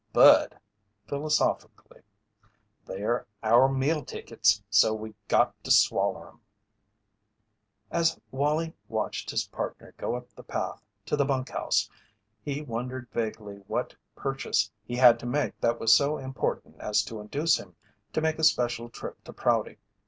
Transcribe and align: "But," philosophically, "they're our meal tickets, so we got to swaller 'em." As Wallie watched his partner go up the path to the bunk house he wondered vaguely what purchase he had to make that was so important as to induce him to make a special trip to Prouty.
"But," 0.13 0.59
philosophically, 1.07 2.01
"they're 2.87 3.27
our 3.43 3.69
meal 3.69 4.03
tickets, 4.03 4.63
so 4.67 4.95
we 4.95 5.13
got 5.27 5.53
to 5.63 5.69
swaller 5.69 6.27
'em." 6.29 6.41
As 7.91 8.19
Wallie 8.31 8.73
watched 8.87 9.29
his 9.29 9.45
partner 9.45 9.93
go 9.99 10.15
up 10.15 10.33
the 10.33 10.41
path 10.41 10.81
to 11.05 11.15
the 11.15 11.23
bunk 11.23 11.49
house 11.49 11.87
he 12.41 12.63
wondered 12.63 13.09
vaguely 13.11 13.57
what 13.67 13.95
purchase 14.15 14.71
he 14.83 14.95
had 14.95 15.19
to 15.19 15.27
make 15.27 15.59
that 15.61 15.79
was 15.79 15.95
so 15.95 16.17
important 16.17 16.79
as 16.81 17.03
to 17.03 17.19
induce 17.21 17.59
him 17.59 17.75
to 18.13 18.21
make 18.21 18.39
a 18.39 18.43
special 18.43 18.89
trip 18.89 19.23
to 19.25 19.33
Prouty. 19.33 19.77